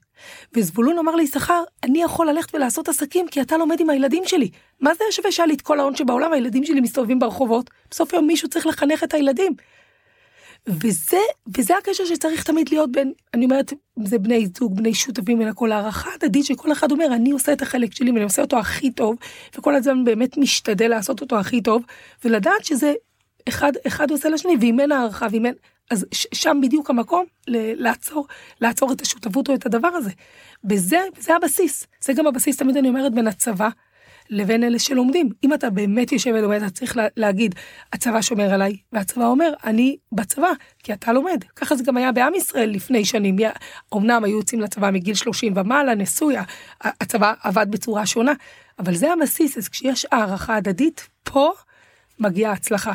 [0.54, 4.50] וזבולון אמר ליששכר, אני יכול ללכת ולעשות עסקים, כי אתה לומד עם הילדים שלי.
[4.80, 7.71] מה זה שווה שהיה לי את כל ההון שבעולם, הילדים שלי מסתובבים ברחובות?
[7.90, 9.52] בסוף היום מישהו צריך לחנך את הילדים.
[10.66, 11.21] וזה,
[11.57, 13.73] וזה הקשר שצריך תמיד להיות בין, אני אומרת,
[14.04, 17.62] זה בני זוג, בני שותפים, אלא כל הערכה הדדית שכל אחד אומר, אני עושה את
[17.62, 19.16] החלק שלי ואני עושה אותו הכי טוב,
[19.59, 21.83] וכל הזמן באמת משתדל לעשות אותו הכי טוב,
[22.25, 22.95] ולדעת שזה
[23.49, 25.54] אחד, אחד עושה לשני, ואם אין הערכה, ואם אין,
[25.90, 28.26] אז שם בדיוק המקום ל- לעצור,
[28.61, 30.11] לעצור את השותפות או את הדבר הזה.
[30.64, 31.87] בזה, זה הבסיס.
[32.00, 33.68] זה גם הבסיס, תמיד אני אומרת, בין הצבא
[34.30, 35.28] לבין אלה שלומדים.
[35.45, 37.54] אם אתה באמת יושב ולומד, אתה צריך לה, להגיד,
[37.92, 40.50] הצבא שומר עליי, והצבא אומר, אני בצבא,
[40.83, 41.45] כי אתה לומד.
[41.57, 43.37] ככה זה גם היה בעם ישראל לפני שנים.
[43.95, 46.37] אמנם היו יוצאים לצבא מגיל 30 ומעלה, נשוי,
[46.80, 48.33] הצבא עבד בצורה שונה,
[48.78, 51.50] אבל זה הבסיס, אז כשיש הערכה הדדית, פה
[52.18, 52.92] מגיעה הצלחה.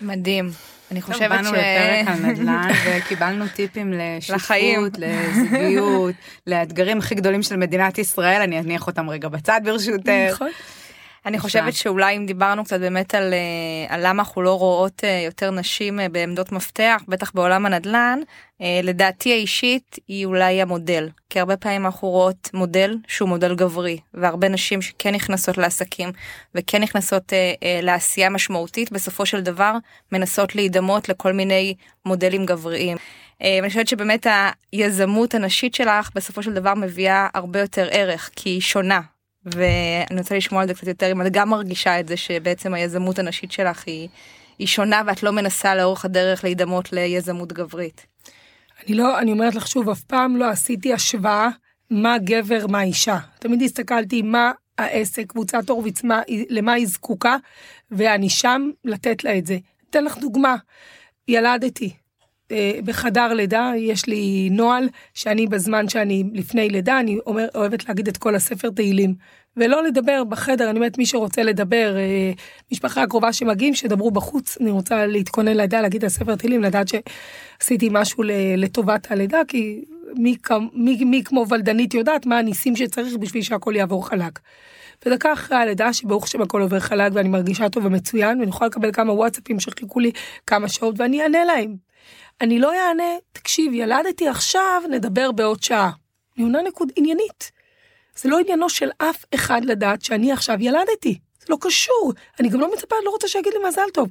[0.00, 0.50] מדהים.
[0.90, 1.28] אני חושבת ש...
[1.28, 6.14] באנו לפרק על נדל"ן וקיבלנו טיפים לשותפות, לזוגיות,
[6.46, 10.10] לאתגרים הכי גדולים של מדינת ישראל, אני אניח אותם רגע בצד ברשותך.
[10.32, 10.48] נכון.
[11.26, 15.22] אני חושבת שאולי אם דיברנו קצת באמת על, אה, על למה אנחנו לא רואות אה,
[15.24, 18.20] יותר נשים אה, בעמדות מפתח, בטח בעולם הנדל"ן,
[18.82, 21.08] לדעתי האישית היא אולי המודל.
[21.30, 26.12] כי הרבה פעמים אנחנו רואות מודל שהוא מודל גברי, והרבה נשים שכן נכנסות לעסקים
[26.54, 27.32] וכן נכנסות
[27.82, 29.74] לעשייה משמעותית, בסופו של דבר
[30.12, 31.74] מנסות להידמות לכל מיני
[32.06, 32.96] מודלים גבריים.
[33.40, 34.26] ואני חושבת שבאמת
[34.72, 39.00] היזמות הנשית שלך בסופו של דבר מביאה הרבה יותר ערך, כי היא שונה.
[39.44, 43.18] ואני רוצה לשמוע על זה קצת יותר אם את גם מרגישה את זה שבעצם היזמות
[43.18, 44.08] הנשית שלך היא,
[44.58, 48.06] היא שונה ואת לא מנסה לאורך הדרך להידמות ליזמות גברית.
[48.86, 51.48] אני לא, אני אומרת לך שוב, אף פעם לא עשיתי השוואה
[51.90, 53.18] מה גבר, מה אישה.
[53.38, 56.02] תמיד הסתכלתי מה העסק, קבוצת הורוביץ,
[56.48, 57.36] למה היא זקוקה,
[57.90, 59.58] ואני שם לתת לה את זה.
[59.90, 60.56] אתן לך דוגמה,
[61.28, 61.94] ילדתי.
[62.52, 68.08] אה, בחדר לידה יש לי נוהל שאני בזמן שאני לפני לידה אני אומר, אוהבת להגיד
[68.08, 69.14] את כל הספר תהילים
[69.56, 72.32] ולא לדבר בחדר אני אומרת מי שרוצה לדבר אה,
[72.72, 77.88] משפחה הקרובה שמגיעים שדברו בחוץ אני רוצה להתכונן לידה להגיד את הספר תהילים לדעת שעשיתי
[77.92, 78.22] משהו
[78.56, 79.84] לטובת הלידה כי
[80.16, 80.36] מי,
[80.72, 84.38] מי, מי כמו ולדנית יודעת מה הניסים שצריך בשביל שהכל יעבור חלק.
[85.06, 88.92] ודקה אחרי הלידה שברוך השם הכל עובר חלק ואני מרגישה טוב ומצוין ואני יכולה לקבל
[88.92, 90.10] כמה וואטסאפים שחיכו לי
[90.46, 91.87] כמה שעות ואני אענה להם.
[92.40, 95.90] אני לא אענה, תקשיב, ילדתי עכשיו, נדבר בעוד שעה.
[96.36, 97.52] אני עונה נקוד עניינית.
[98.16, 101.18] זה לא עניינו של אף אחד לדעת שאני עכשיו ילדתי.
[101.40, 102.12] זה לא קשור.
[102.40, 104.08] אני גם לא מצפה, לא רוצה שיגיד לי מזל טוב.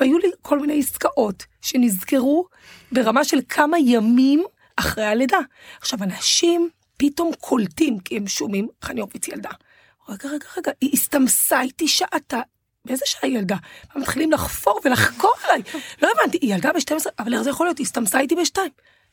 [0.00, 2.46] והיו לי כל מיני עסקאות שנזכרו
[2.92, 4.44] ברמה של כמה ימים
[4.76, 5.38] אחרי הלידה.
[5.80, 9.50] עכשיו, אנשים פתאום קולטים, כי הם שומעים, חני הורוביץ ילדה.
[10.08, 12.40] רגע, רגע, רגע, היא הסתמסה איתי שעתה,
[12.84, 13.56] באיזה שעה היא ילדה?
[13.96, 15.62] מתחילים לחפור ולחקור עליי.
[16.02, 17.78] לא הבנתי, היא ילדה ב-12, אבל איך זה יכול להיות?
[17.78, 18.58] היא הסתמסה איתי ב-2.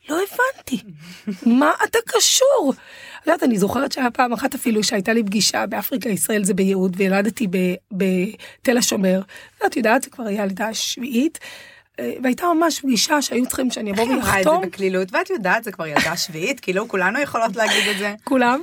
[0.08, 0.82] לא הבנתי.
[1.46, 2.72] מה אתה קשור?
[3.22, 6.96] את יודעת, אני זוכרת שהיה פעם אחת אפילו שהייתה לי פגישה באפריקה, ישראל זה ביהוד,
[6.96, 7.46] וילדתי
[7.92, 9.20] בתל השומר.
[9.66, 11.38] את יודעת, זה כבר היה לידה שביעית.
[12.00, 14.18] אה, והייתה ממש פגישה שהיו צריכים שאני אבוא ולחתום.
[14.20, 17.56] איך היא אמרה את זה בקלילות, ואת יודעת, זה כבר ילדה שביעית, כאילו כולנו יכולות
[17.56, 18.14] להגיד את זה.
[18.24, 18.60] כולם,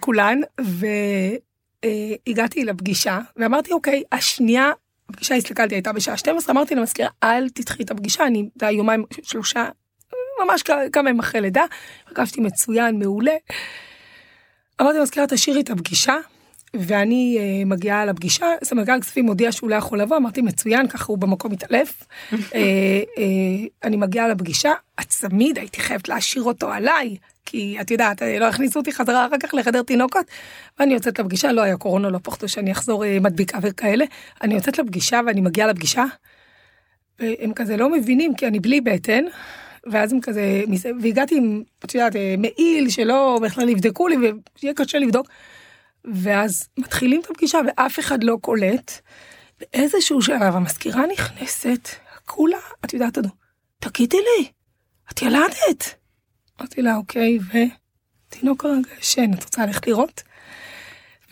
[0.00, 0.86] כולן, ו...
[1.84, 4.70] אה, הגעתי לפגישה ואמרתי אוקיי השנייה
[5.10, 9.68] הפגישה הסתכלתי הייתה בשעה 12 אמרתי למזכירה אל תדחי את הפגישה אני זה יומיים שלושה
[10.42, 11.64] ממש כמה ימים אחרי לידה
[12.06, 13.34] הרגשתי מצוין מעולה.
[14.80, 16.14] אמרתי למזכירה תשאירי את הפגישה
[16.76, 21.18] ואני uh, מגיעה לפגישה, סמנכ"ל כספים הודיע שהוא לא יכול לבוא, אמרתי מצוין, ככה הוא
[21.18, 22.02] במקום מתעלף.
[22.02, 22.36] uh, uh,
[23.84, 28.92] אני מגיעה לפגישה, הצמיד, הייתי חייבת להשאיר אותו עליי, כי את יודעת, לא הכניסו אותי
[28.92, 30.26] חזרה אחר כך לחדר תינוקות,
[30.78, 34.04] ואני יוצאת לפגישה, לא היה קורונה, לא פחדו שאני אחזור אה, מדביקה וכאלה,
[34.42, 36.04] אני יוצאת לפגישה ואני מגיעה לפגישה,
[37.18, 39.24] והם כזה לא מבינים, כי אני בלי בטן,
[39.86, 40.62] ואז הם כזה,
[41.02, 45.28] והגעתי עם, את יודעת, אה, מעיל שלא בכלל יבדקו לי, ויהיה קשה לבדוק,
[46.04, 48.92] ואז מתחילים את הפגישה ואף אחד לא קולט.
[49.60, 51.88] באיזשהו שלב המזכירה נכנסת,
[52.26, 53.18] כולה, את יודעת,
[53.78, 54.48] תגידי לי,
[55.12, 56.03] את ילדת?
[56.60, 57.38] אמרתי לה, אוקיי,
[58.28, 60.22] ותינוק כרגע ישן, את רוצה ללכת לראות?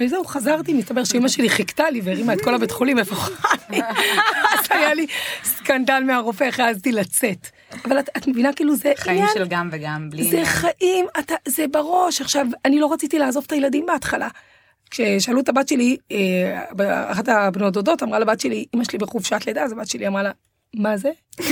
[0.00, 3.80] וזהו, חזרתי, מסתבר שאימא שלי חיכתה לי והרימה את כל הבית חולים איפה חני.
[4.58, 5.06] אז היה לי
[5.44, 7.46] סקנדל מהרופא, איך העזתי לצאת.
[7.84, 9.34] אבל את, את מבינה, כאילו זה חיים עניין...
[9.34, 10.44] של גם וגם, בלי עניין.
[10.44, 12.20] זה חיים, אתה, זה בראש.
[12.20, 14.28] עכשיו, אני לא רציתי לעזוב את הילדים בהתחלה.
[14.90, 19.62] כששאלו את הבת שלי, אה, אחת הבנות דודות אמרה לבת שלי, אמא שלי בחופשת לידה,
[19.62, 20.30] אז הבת שלי אמרה לה,
[20.74, 21.10] מה זה?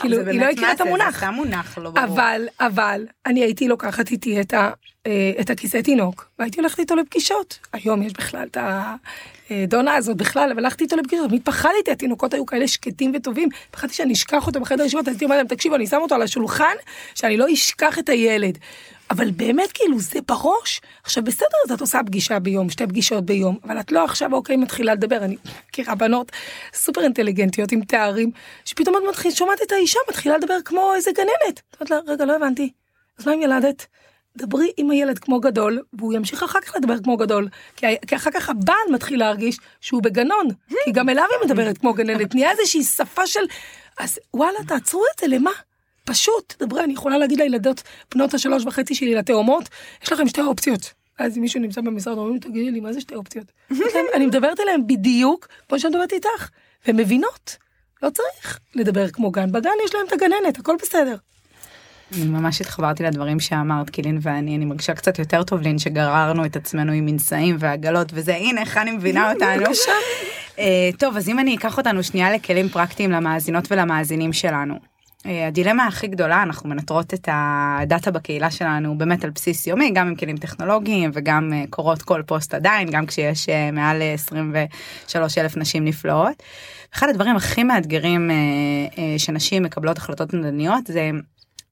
[0.00, 1.20] כאילו, היא לא הכירה את המונח.
[1.20, 2.04] זה מונח, לא ברור.
[2.04, 4.70] אבל, אבל, אני הייתי לוקחת איתי את, ה,
[5.06, 7.58] אה, את הכיסא תינוק, והייתי הולכת איתו לפגישות.
[7.72, 8.56] היום יש בכלל את
[9.50, 13.94] הדונה הזאת בכלל, אבל הלכתי איתו לפגישות, תמיד פחדתי, התינוקות היו כאלה שקטים וטובים, פחדתי
[13.94, 16.74] שאני אשכח אותו בחדר ישיבות, אז הייתי אומרת להם, תקשיבו, אני שם אותו על השולחן,
[17.14, 18.58] שאני לא אשכח את הילד.
[19.10, 20.80] אבל באמת כאילו זה בראש.
[21.02, 24.56] עכשיו בסדר אז את עושה פגישה ביום, שתי פגישות ביום, אבל את לא עכשיו אוקיי
[24.56, 25.36] מתחילה לדבר, אני
[25.68, 26.32] מכירה בנות
[26.74, 28.30] סופר אינטליגנטיות עם תארים,
[28.64, 31.62] שפתאום את מתחיל, שומעת את האישה מתחילה לדבר כמו איזה גננת.
[31.80, 32.72] אומרת לה, רגע לא הבנתי,
[33.18, 33.86] אז מה עם ילדת?
[34.36, 38.30] דברי עם הילד כמו גדול, והוא ימשיך אחר כך לדבר כמו גדול, כי, כי אחר
[38.30, 40.48] כך הבעל מתחיל להרגיש שהוא בגנון,
[40.84, 43.44] כי גם אליו היא מדברת כמו גננת, נהיה איזושהי שפה של,
[43.98, 45.50] אז וואלה תעצרו את זה, למה?
[46.04, 47.82] פשוט, דברי, אני יכולה להגיד לילדות
[48.14, 49.68] בנות השלוש וחצי שלי לתאומות,
[50.02, 50.92] יש לכם שתי אופציות.
[51.18, 53.52] אז אם מישהו נמצא במשרד, אומרים, תגידי לי, מה זה שתי אופציות?
[54.14, 56.48] אני מדברת אליהם בדיוק כמו שאני מדברת איתך,
[56.86, 57.56] והן מבינות.
[58.02, 61.16] לא צריך לדבר כמו גן, בגן יש להם את הגננת, הכל בסדר.
[62.12, 66.56] אני ממש התחברתי לדברים שאמרת קילין ואני אני מרגישה קצת יותר טוב לין שגררנו את
[66.56, 69.62] עצמנו עם מנשאים ועגלות וזה הנה איך אני מבינה אותנו.
[70.56, 70.60] uh,
[70.98, 74.93] טוב אז אם אני אקח אותנו שנייה לכלים פרקטיים למאזינות ולמאזינים שלנו.
[75.26, 80.08] אה, הדילמה הכי גדולה אנחנו מנטרות את הדאטה בקהילה שלנו באמת על בסיס יומי גם
[80.08, 85.56] עם כלים טכנולוגיים וגם אה, קורות כל פוסט עדיין גם כשיש אה, מעל 23 אלף
[85.56, 86.42] נשים נפלאות.
[86.94, 88.30] אחד הדברים הכי מאתגרים
[89.18, 91.10] שנשים מקבלות החלטות נדניות זה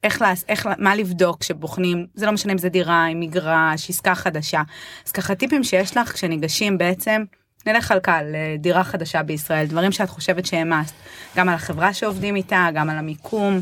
[0.05, 4.15] איך, לה, איך, מה לבדוק כשבוחנים, זה לא משנה אם זה דירה, אם מגרש, עסקה
[4.15, 4.63] חדשה.
[5.07, 7.25] אז ככה טיפים שיש לך כשניגשים בעצם
[7.67, 8.25] נלך על קל,
[8.59, 10.93] דירה חדשה בישראל, דברים שאת חושבת שהם must,
[11.37, 13.61] גם על החברה שעובדים איתה, גם על המיקום.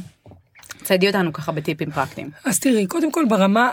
[0.82, 2.30] ציידי אותנו ככה בטיפים פרקטיים.
[2.44, 3.70] אז תראי, קודם כל ברמה,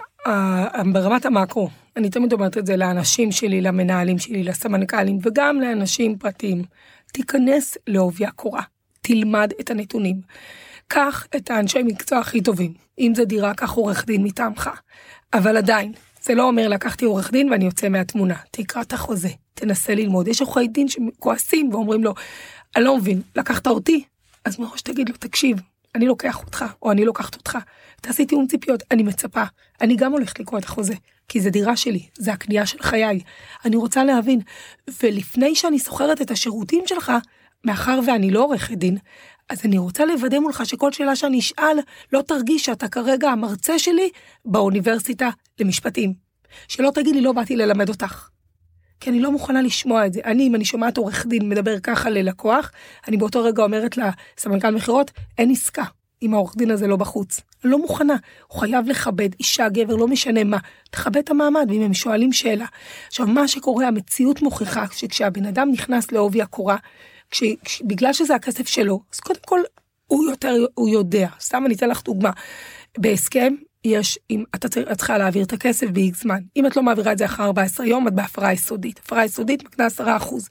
[0.93, 6.63] ברמת המאקרו, אני תמיד אומרת את זה לאנשים שלי, למנהלים שלי, לסמנכ"לים וגם לאנשים פרטיים.
[7.13, 8.61] תיכנס לעובי הקורה,
[9.01, 10.21] תלמד את הנתונים.
[10.87, 12.73] קח את האנשי מקצוע הכי טובים.
[12.99, 14.69] אם זה דירה, קח עורך דין מטעמך.
[15.33, 15.91] אבל עדיין,
[16.27, 18.35] זה לא אומר לקחתי עורך דין ואני יוצא מהתמונה.
[18.51, 20.27] תקרא את החוזה, תנסה ללמוד.
[20.27, 22.13] יש עורכי דין שכועסים ואומרים לו,
[22.75, 24.03] אני לא מבין, לקחת אותי?
[24.45, 25.57] אז מראש תגיד לו, תקשיב,
[25.95, 27.57] אני לוקח אותך, או אני לוקחת אותך.
[28.01, 29.43] תעשי תיאום ציפיות, אני מצפה.
[29.81, 30.93] אני גם הולכת לקרוא את החוזה,
[31.27, 33.19] כי זה דירה שלי, זה הקנייה של חיי.
[33.65, 34.39] אני רוצה להבין,
[35.03, 37.11] ולפני שאני שוכרת את השירותים שלך,
[37.63, 38.97] מאחר ואני לא עורכת דין,
[39.49, 41.79] אז אני רוצה לוודא מולך שכל שאלה שאני אשאל,
[42.13, 44.09] לא תרגיש שאתה כרגע המרצה שלי
[44.45, 45.29] באוניברסיטה
[45.59, 46.13] למשפטים.
[46.67, 48.29] שלא תגיד לי, לא באתי ללמד אותך.
[48.99, 50.19] כי אני לא מוכנה לשמוע את זה.
[50.25, 52.71] אני, אם אני שומעת עורך דין מדבר ככה ללקוח,
[53.07, 55.83] אני באותו רגע אומרת לסמנכ"ל מכירות, אין עסקה.
[56.21, 57.41] אם העורך דין הזה לא בחוץ.
[57.63, 58.15] אני לא מוכנה,
[58.47, 60.57] הוא חייב לכבד אישה, גבר, לא משנה מה.
[60.91, 62.65] תכבד את המעמד, ואם הם שואלים שאלה.
[63.07, 66.77] עכשיו, מה שקורה, המציאות מוכיחה שכשהבן אדם נכנס לעובי הקורה,
[67.31, 69.59] כש, כש, בגלל שזה הכסף שלו, אז קודם כל
[70.07, 71.27] הוא יותר, הוא יודע.
[71.39, 72.31] סתם אני אתן לך דוגמה.
[72.97, 76.39] בהסכם יש, אם אתה צריכה להעביר את הכסף ב-X זמן.
[76.55, 78.99] אם את לא מעבירה את זה אחרי 14 יום, את בהפרה יסודית.
[78.99, 80.49] הפרה יסודית מקנה 10 אחוז.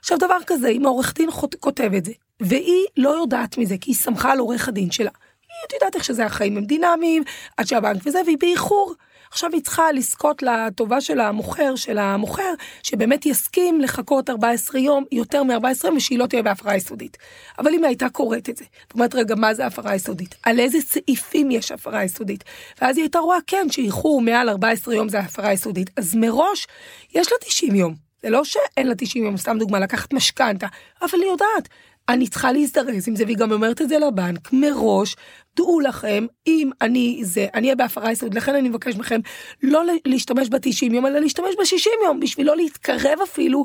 [0.00, 1.30] עכשיו דבר כזה, אם העורך דין
[1.60, 5.10] כותב את זה, והיא לא יודעת מזה, כי היא סמכה על עורך הדין שלה.
[5.42, 7.22] היא, את יודעת איך שזה החיים הם דינמיים,
[7.56, 8.94] עד שהבנק וזה, והיא באיחור.
[9.30, 15.42] עכשיו היא צריכה לזכות לטובה של המוכר, של המוכר, שבאמת יסכים לחכות 14 יום, יותר
[15.42, 17.16] מ-14 יום, ושהיא לא תהיה בהפרה יסודית.
[17.58, 20.34] אבל אם היא הייתה קוראת את זה, זאת אומרת, רגע, מה זה הפרה יסודית?
[20.42, 22.44] על איזה סעיפים יש הפרה יסודית?
[22.80, 25.90] ואז היא הייתה רואה, כן, שאיחור מעל 14 יום זה הפרה יסודית.
[25.96, 26.66] אז מראש,
[27.14, 28.10] יש לה 90 יום.
[28.22, 30.66] זה לא שאין לה 90 יום, סתם דוגמה, לקחת משכנתה,
[31.02, 31.68] אבל היא יודעת,
[32.10, 35.16] אני צריכה להזדרז עם זה, והיא גם אומרת את זה לבנק מראש,
[35.56, 39.20] דעו לכם, אם אני זה, אני אהיה בהפרה יסודית, לכן אני מבקש מכם
[39.62, 43.64] לא להשתמש ב-90 יום, אלא להשתמש ב-60 יום, בשביל לא להתקרב אפילו,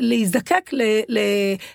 [0.00, 0.70] להזדקק,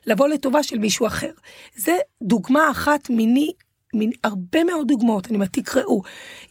[0.05, 1.31] לבוא לטובה של מישהו אחר.
[1.75, 3.51] זה דוגמה אחת מיני
[3.93, 6.01] מין הרבה מאוד דוגמאות, אני אומרת, תקראו.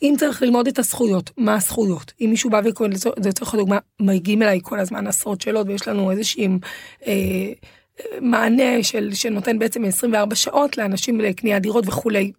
[0.03, 2.13] אם צריך ללמוד את הזכויות, מה הזכויות?
[2.21, 2.89] אם מישהו בא וקורא,
[3.25, 6.49] לצורך הדוגמה, מגיעים אליי כל הזמן עשרות שאלות, ויש לנו איזושהי
[7.07, 7.53] אה,
[8.21, 12.33] מענה של, שנותן בעצם 24 שעות לאנשים לקניית דירות וכולי.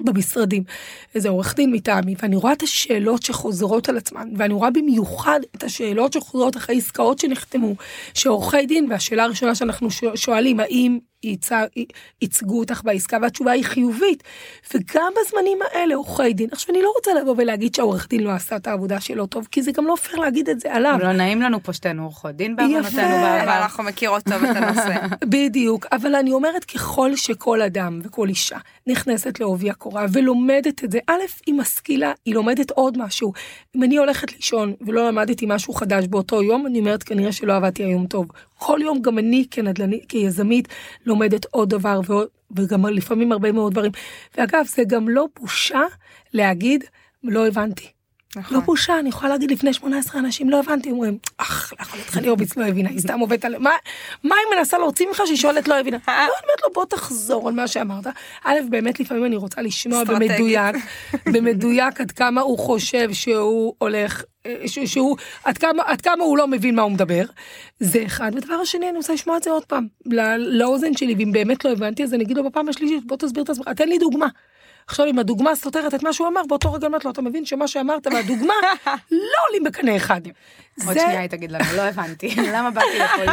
[0.00, 0.62] במשרדים,
[1.14, 5.62] איזה עורך דין מטעמי, ואני רואה את השאלות שחוזרות על עצמן, ואני רואה במיוחד את
[5.62, 7.74] השאלות שחוזרות אחרי עסקאות שנחתמו,
[8.14, 10.98] שעורכי דין, והשאלה הראשונה שאנחנו שואלים, האם
[12.22, 14.22] ייצגו אותך בעסקה והתשובה היא חיובית.
[14.74, 16.48] וגם בזמנים האלה עורכי דין.
[16.52, 19.62] עכשיו אני לא רוצה לבוא ולהגיד שהעורך דין לא עשה את העבודה שלו טוב כי
[19.62, 20.98] זה גם לא פייר להגיד את זה עליו.
[21.00, 23.62] לא נעים לנו פה שתינו עורכות דין בעוונותינו בעבר.
[23.62, 25.06] אנחנו מכירות טוב את הנושא.
[25.34, 30.98] בדיוק אבל אני אומרת ככל שכל אדם וכל אישה נכנסת לעובי הקורה ולומדת את זה
[31.06, 33.32] א' היא משכילה היא לומדת עוד משהו.
[33.76, 37.84] אם אני הולכת לישון ולא למדתי משהו חדש באותו יום אני אומרת כנראה שלא עבדתי
[37.84, 38.26] היום טוב.
[38.58, 40.68] כל יום גם אני כנדל"נית, כיזמית,
[41.06, 43.92] לומדת עוד דבר ועוד, וגם לפעמים הרבה מאוד דברים.
[44.38, 45.82] ואגב, זה גם לא בושה
[46.34, 46.84] להגיד,
[47.24, 47.95] לא הבנתי.
[48.36, 48.56] נכון.
[48.56, 52.56] לא בושה, אני יכולה להגיד לפני 18 אנשים, לא הבנתי, אומרים, אך, לא חני הורוביץ
[52.56, 53.58] לא הבינה, היא סתם עובדת על...
[53.58, 53.70] מה,
[54.24, 55.98] מה היא מנסה להוציא ממך שהיא שואלת לא הבינה?
[56.08, 58.06] לא, אני אומרת לו, בוא תחזור על מה שאמרת.
[58.44, 60.76] א', באמת לפעמים אני רוצה לשמוע במדויק,
[61.32, 64.24] במדויק עד כמה הוא חושב שהוא הולך
[64.66, 67.24] שהוא עד כמה עד כמה הוא לא מבין מה הוא מדבר
[67.80, 71.32] זה אחד ודבר השני אני רוצה לשמוע את זה עוד פעם לא, לאוזן שלי ואם
[71.32, 73.98] באמת לא הבנתי אז אני אגיד לו בפעם השלישית בוא תסביר את עצמך תן לי
[73.98, 74.26] דוגמה.
[74.86, 77.68] עכשיו אם הדוגמה סותרת את מה שהוא אמר באותו רגע אמרת לו אתה מבין שמה
[77.68, 78.54] שאמרת והדוגמה
[79.10, 80.20] לא עולים בקנה אחד.
[80.86, 83.30] עוד שנייה היא תגיד לנו לא הבנתי למה באתי לפולין.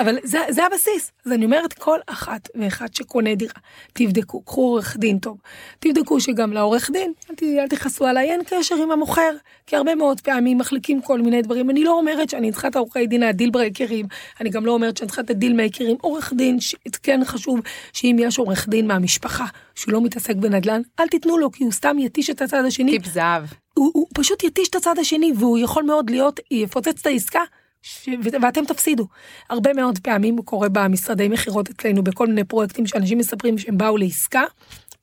[0.00, 3.54] אבל זה, זה הבסיס אז אני אומרת כל אחת ואחד שקונה דירה
[3.92, 5.38] תבדקו קחו עורך דין טוב
[5.78, 9.30] תבדקו שגם לעורך דין אל תכעסו עליי אין קשר עם המוכר
[9.66, 13.06] כי הרבה מאוד פעמים מחליקים כל מיני דברים אני לא אומרת שאני צריכה את עורכי
[13.06, 14.06] דין ה deal breaker ים
[14.40, 16.58] אני גם לא אומרת שאני צריכה את ה deal maker ים עורך דין
[17.02, 17.60] כן חשוב
[17.92, 21.98] שאם יש עורך דין מהמשפחה שהוא לא מתעסק בנדל"ן אל תיתנו לו כי הוא סתם
[21.98, 22.90] יתיש את הצד השני.
[22.90, 23.44] טיפ זהב.
[23.74, 27.40] הוא, הוא פשוט יתיש את הצד השני והוא יכול מאוד להיות יפוצץ את העסקה
[27.82, 28.08] ש...
[28.42, 29.06] ואתם תפסידו.
[29.50, 33.96] הרבה מאוד פעמים הוא קורה במשרדי מכירות אצלנו בכל מיני פרויקטים שאנשים מספרים שהם באו
[33.96, 34.42] לעסקה,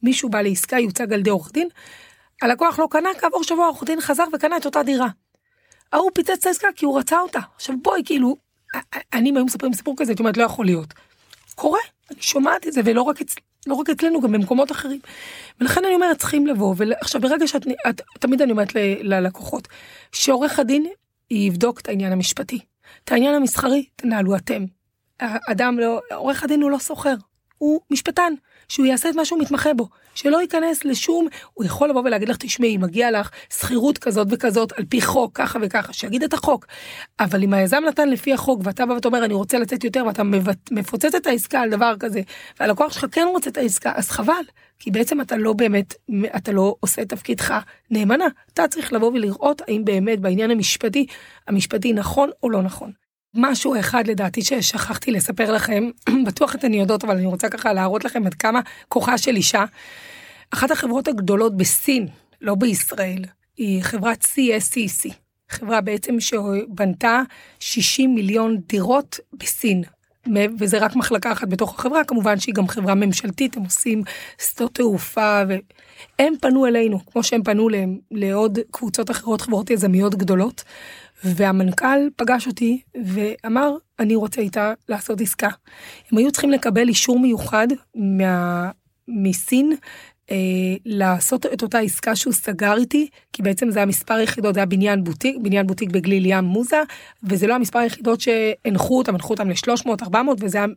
[0.03, 1.67] מישהו בא לעסקה יוצג על ידי עורך דין,
[2.41, 5.07] הלקוח לא קנה, כעבור שבוע עורך דין חזר וקנה את אותה דירה.
[5.93, 7.39] ההוא פיצץ את העסקה כי הוא רצה אותה.
[7.55, 8.35] עכשיו בואי כאילו,
[9.13, 10.93] אני אם היו מספרים סיפור כזה, הייתי אומרת לא יכול להיות.
[11.55, 11.79] קורה,
[12.11, 13.35] אני שומעת את זה ולא רק, אצ...
[13.67, 14.99] לא רק אצלנו גם במקומות אחרים.
[15.61, 19.67] ולכן אני אומרת צריכים לבוא ועכשיו ברגע שאת את, תמיד אני אומרת ללקוחות
[20.11, 20.85] שעורך הדין
[21.31, 22.59] יבדוק את העניין המשפטי.
[23.03, 24.65] את העניין המסחרי תנהלו אתם.
[25.51, 27.15] אדם לא, עורך הדין הוא לא סוחר,
[27.57, 28.33] הוא משפטן,
[28.71, 32.37] שהוא יעשה את מה שהוא מתמחה בו, שלא ייכנס לשום, הוא יכול לבוא ולהגיד לך,
[32.37, 36.65] תשמעי, מגיע לך שכירות כזאת וכזאת על פי חוק, ככה וככה, שיגיד את החוק.
[37.19, 40.23] אבל אם היזם נתן לפי החוק ואתה בא ואתה אומר, אני רוצה לצאת יותר, ואתה
[40.71, 42.21] מפוצץ את העסקה על דבר כזה,
[42.59, 44.43] והלקוח שלך כן רוצה את העסקה, אז חבל,
[44.79, 45.93] כי בעצם אתה לא באמת,
[46.35, 47.59] אתה לא עושה את תפקידך
[47.91, 48.25] נאמנה.
[48.53, 51.05] אתה צריך לבוא ולראות האם באמת בעניין המשפטי,
[51.47, 53.00] המשפטי נכון או לא נכון.
[53.35, 55.89] משהו אחד לדעתי ששכחתי לספר לכם,
[56.25, 59.63] בטוח אתן יודעות, אבל אני רוצה ככה להראות לכם עד כמה כוחה של אישה.
[60.51, 62.07] אחת החברות הגדולות בסין,
[62.41, 63.25] לא בישראל,
[63.57, 65.13] היא חברת CSCC,
[65.49, 67.21] חברה בעצם שבנתה
[67.59, 69.83] 60 מיליון דירות בסין.
[70.59, 74.03] וזה רק מחלקה אחת בתוך החברה, כמובן שהיא גם חברה ממשלתית, הם עושים
[74.41, 77.67] שדות תעופה, והם פנו אלינו, כמו שהם פנו
[78.11, 80.63] לעוד קבוצות אחרות, חברות יזמיות גדולות,
[81.23, 85.49] והמנכ"ל פגש אותי ואמר, אני רוצה איתה לעשות עסקה.
[86.11, 88.71] הם היו צריכים לקבל אישור מיוחד מה,
[89.07, 89.75] מסין
[90.31, 90.35] אה,
[90.85, 95.03] לעשות את אותה עסקה שהוא סגר איתי, כי בעצם זה המספר היחידות, זה היה בניין
[95.03, 96.81] בוטיק, בניין בוטיק בגליל ים מוזה,
[97.23, 100.67] וזה לא המספר היחידות שהנחו אותם, הנחו אותם ל-300, 400, וזה היה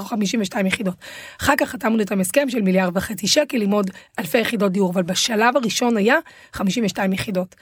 [0.00, 0.94] 52 יחידות.
[1.40, 5.02] אחר כך חתמנו איתם הסכם של מיליארד וחצי שקל עם עוד אלפי יחידות דיור, אבל
[5.02, 6.16] בשלב הראשון היה
[6.52, 7.54] 52 יחידות.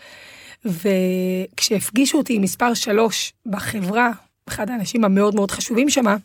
[0.64, 4.10] וכשהפגישו אותי עם מספר 3 בחברה,
[4.48, 6.16] אחד האנשים המאוד מאוד חשובים שמה,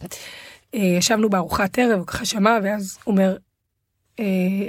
[0.76, 3.38] אה, ישבנו בארוחת ערב, ככה שמע, ואז הוא אומר,
[4.20, 4.26] אה,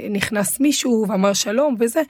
[0.09, 2.01] נכנס מישהו ואמר שלום וזה,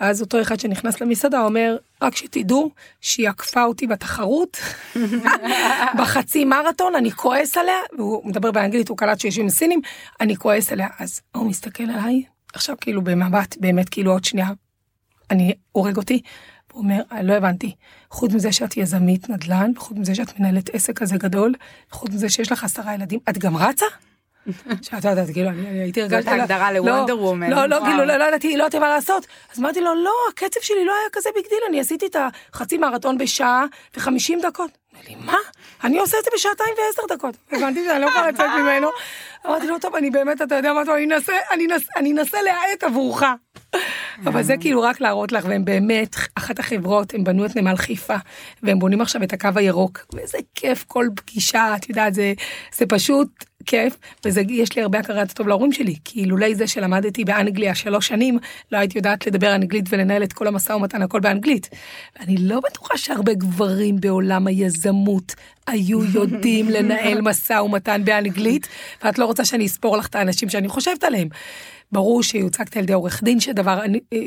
[0.00, 4.56] ואז אותו אחד שנכנס למסעדה אומר, רק שתדעו שהיא עקפה אותי בתחרות,
[5.98, 9.80] בחצי מרתון, אני כועס עליה, והוא מדבר באנגלית, הוא קלט שיש עם סינים,
[10.20, 10.88] אני כועס עליה.
[10.98, 12.22] אז הוא מסתכל עליי,
[12.54, 14.48] עכשיו כאילו במבט, באמת כאילו עוד שנייה,
[15.30, 16.20] אני הורג אותי.
[16.74, 17.74] הוא אומר, לא הבנתי,
[18.10, 21.54] חוץ מזה שאת יזמית נדל"ן, חוץ מזה שאת מנהלת עסק כזה גדול,
[21.90, 23.86] חוץ מזה שיש לך עשרה ילדים, את גם רצה?
[24.82, 26.22] שאת יודעת, כאילו, אני הייתי הרגשת...
[26.22, 27.50] זאת ההגדרה ל Wonder Woman.
[27.50, 29.26] לא, לא, כאילו, לא ידעתי, לא ידעתי מה לעשות.
[29.52, 32.16] אז אמרתי לו, לא, הקצב שלי לא היה כזה big deal, אני עשיתי את
[32.52, 33.64] החצי מרתון בשעה
[33.96, 34.70] וחמישים דקות.
[34.94, 35.38] אמר לי, מה?
[35.84, 37.36] אני עושה את זה בשעתיים ועשר דקות.
[37.52, 38.88] הבנתי שאני לא יכולה לצאת ממנו.
[39.46, 40.82] אמרתי לו, טוב, אני באמת, אתה יודע מה,
[41.96, 43.22] אני אנסה להאט עבורך.
[44.26, 48.16] אבל זה כאילו רק להראות לך, והם באמת, אחת החברות, הם בנו את נמל חיפה,
[48.62, 52.32] והם בונים עכשיו את הקו הירוק, ואיזה כיף כל פגישה, את יודעת, זה,
[52.76, 57.74] זה פשוט כיף, ויש לי הרבה הכרת טוב להורים שלי, כי אילולי זה שלמדתי באנגליה
[57.74, 58.38] שלוש שנים,
[58.72, 61.68] לא הייתי יודעת לדבר אנגלית ולנהל את כל המשא ומתן הכל באנגלית.
[62.18, 65.34] ואני לא בטוחה שהרבה גברים בעולם היזמות
[65.66, 68.68] היו יודעים לנהל משא ומתן באנגלית,
[69.04, 71.28] ואת לא רוצה שאני אספור לך את האנשים שאני חושבת עליהם.
[71.94, 73.80] ברור שיוצגת על ידי עורך דין שדבר,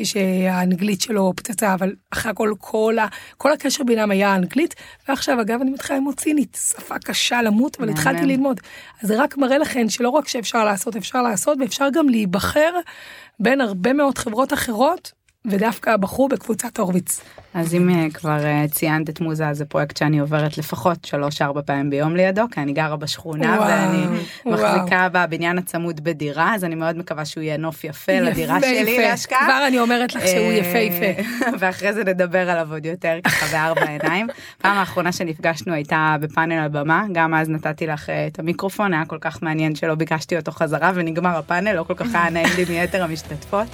[0.03, 4.75] שהאנגלית שלו פצצה, אבל אחרי הכל, כל, ה, כל הקשר בינם היה אנגלית,
[5.09, 8.59] ועכשיו אגב אני מתחילה ללמוד סינית, שפה קשה למות, אבל התחלתי ללמוד.
[9.01, 12.71] אז זה רק מראה לכן שלא רק שאפשר לעשות, אפשר לעשות, ואפשר גם להיבחר
[13.39, 15.11] בין הרבה מאוד חברות אחרות,
[15.45, 17.21] ודווקא בחרו בקבוצת הורוביץ.
[17.53, 21.61] אז אם אה, כבר אה, ציינת את מוזה זה פרויקט שאני עוברת לפחות שלוש ארבע
[21.65, 24.55] פעמים ביום לידו כי אני גרה בשכונה וואו, ואני וואו.
[24.55, 28.67] מחזיקה בבניין הצמוד בדירה אז אני מאוד מקווה שהוא יהיה נוף יפה, יפה לדירה יפה.
[28.67, 29.45] שלי להשקעה.
[29.45, 31.21] כבר אני אומרת לך שהוא יפה יפה.
[31.59, 34.27] ואחרי זה נדבר עליו עוד יותר ככה בארבע עיניים.
[34.57, 39.17] פעם האחרונה שנפגשנו הייתה בפאנל הבמה גם אז נתתי לך אה, את המיקרופון היה כל
[39.21, 43.03] כך מעניין שלא ביקשתי אותו חזרה ונגמר הפאנל לא כל כך היה נעים לי מיתר
[43.03, 43.67] המשתתפות.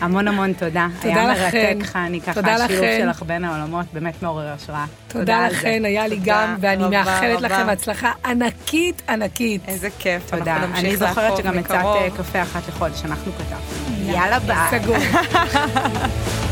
[0.00, 0.88] המון המון תודה.
[1.02, 1.56] תודה לכן.
[1.58, 4.84] היה מרתק חני, ככה השילוב שלך בין העולמות באמת מעורר השראה.
[5.08, 9.60] תודה לכן, היה לי גם, ואני מאחלת לכם הצלחה ענקית ענקית.
[9.68, 10.30] איזה כיף.
[10.30, 10.56] תודה.
[10.74, 14.12] אני זוכרת שגם הצעת קפה אחת לחודש, אנחנו כתבנו.
[14.12, 14.80] יאללה ביי.
[14.80, 14.96] סגור.